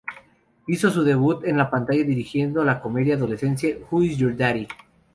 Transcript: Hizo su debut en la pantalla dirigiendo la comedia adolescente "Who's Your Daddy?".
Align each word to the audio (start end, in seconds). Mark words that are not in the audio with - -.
Hizo 0.65 0.89
su 0.89 1.03
debut 1.03 1.43
en 1.43 1.57
la 1.57 1.69
pantalla 1.69 2.03
dirigiendo 2.03 2.63
la 2.65 2.81
comedia 2.81 3.13
adolescente 3.13 3.85
"Who's 3.91 4.17
Your 4.17 4.35
Daddy?". 4.35 4.67